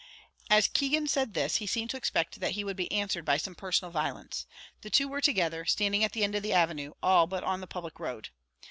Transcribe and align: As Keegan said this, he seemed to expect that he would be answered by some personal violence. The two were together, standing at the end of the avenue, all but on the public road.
As 0.49 0.67
Keegan 0.67 1.05
said 1.05 1.35
this, 1.35 1.57
he 1.57 1.67
seemed 1.67 1.91
to 1.91 1.95
expect 1.97 2.39
that 2.39 2.53
he 2.53 2.63
would 2.63 2.75
be 2.75 2.91
answered 2.91 3.23
by 3.23 3.37
some 3.37 3.53
personal 3.53 3.91
violence. 3.91 4.47
The 4.81 4.89
two 4.89 5.07
were 5.07 5.21
together, 5.21 5.63
standing 5.63 6.03
at 6.03 6.13
the 6.13 6.23
end 6.23 6.33
of 6.33 6.41
the 6.41 6.53
avenue, 6.53 6.93
all 7.03 7.27
but 7.27 7.43
on 7.43 7.61
the 7.61 7.67
public 7.67 7.99
road. 7.99 8.29